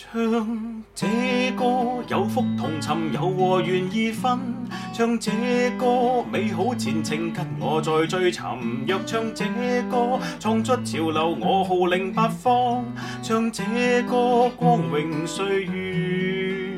[0.00, 1.06] 唱这
[1.56, 4.38] 歌，有福同寻，有和愿意分。
[4.92, 5.28] 唱这
[5.76, 8.40] 歌，美好前程跟我在追寻。
[8.86, 9.44] 若唱这
[9.90, 12.84] 歌，创出潮流，我号令八方。
[13.24, 13.64] 唱这
[14.08, 16.72] 歌，光荣岁月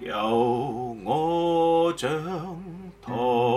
[0.00, 2.10] 由我掌
[3.00, 3.49] 舵。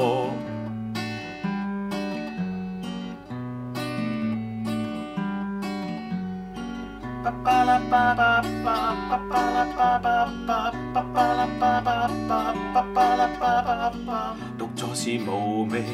[14.58, 15.86] 独坐是无味，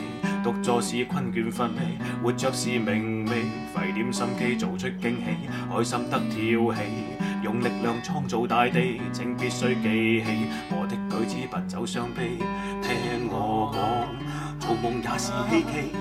[0.43, 1.71] 独坐是困倦乏味。
[2.23, 5.37] 活着是明媚，费点心机做出惊喜，
[5.71, 6.81] 开心得跳起。
[7.43, 10.25] 用力量创造大地，请必须记起。
[10.71, 12.37] 我的举止不走伤悲，
[12.81, 15.91] 听我讲，做梦也是希冀。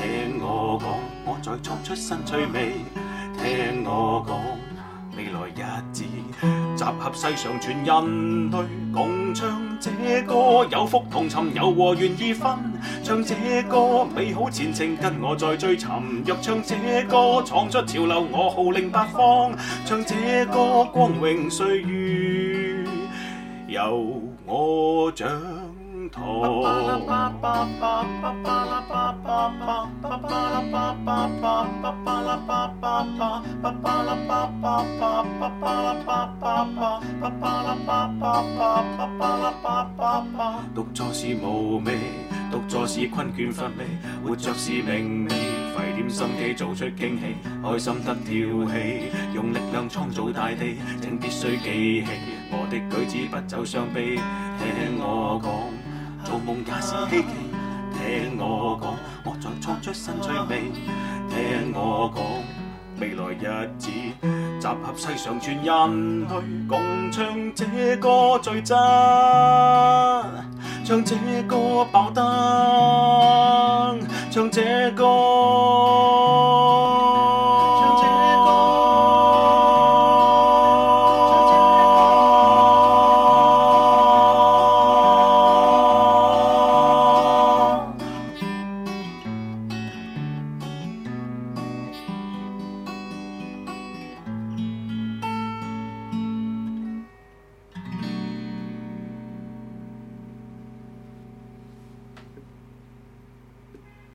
[0.00, 0.94] 听我讲，
[1.26, 2.72] 我在创出新趣味。
[3.36, 4.67] 听我讲。
[5.92, 6.04] 字
[6.76, 8.58] 集合世上全人类，
[8.92, 9.48] 共唱
[9.80, 9.90] 这
[10.24, 12.48] 歌，有福同寻，有和愿意分。
[13.02, 13.34] 唱这
[13.68, 15.88] 歌，美好前程跟我在追寻。
[16.24, 16.76] 若唱这
[17.08, 19.52] 歌，闯出潮流，我号令八方。
[19.84, 20.14] 唱这
[20.46, 22.84] 歌，光荣岁月
[23.68, 25.28] 由我掌。
[26.10, 26.64] 头。
[40.74, 41.98] 独坐是无味，
[42.50, 43.84] 独坐是困倦乏味。
[44.24, 45.30] 活着是明理，
[45.76, 50.76] 费点心机做出惊喜，开心得跳起，用力量创造大地。
[51.00, 52.06] 请必须记起，
[52.50, 55.88] 我的举止不走伤悲，听我讲。
[56.28, 57.24] 做梦也是希冀，
[57.94, 58.94] 听我讲，
[59.24, 60.64] 我在创出新趣味。
[61.30, 63.88] 听我讲，未来日子，
[64.60, 66.36] 集合世上全人类，
[66.68, 67.24] 共唱
[67.54, 68.76] 这歌最真，
[70.84, 76.17] 唱这歌爆灯，唱这歌。